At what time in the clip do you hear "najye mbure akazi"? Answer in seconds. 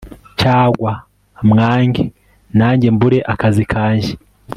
2.57-3.63